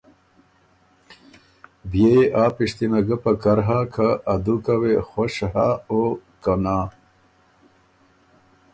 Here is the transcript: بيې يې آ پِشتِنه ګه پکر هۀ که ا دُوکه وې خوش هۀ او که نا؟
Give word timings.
بيې 1.89 2.11
يې 2.21 2.31
آ 2.43 2.45
پِشتِنه 2.55 2.99
ګه 3.07 3.17
پکر 3.23 3.57
هۀ 3.67 3.79
که 3.93 4.07
ا 4.33 4.35
دُوکه 4.43 4.75
وې 4.81 4.95
خوش 5.09 5.35
هۀ 5.51 5.67
او 5.91 6.01
که 6.43 6.53
نا؟ 6.63 6.77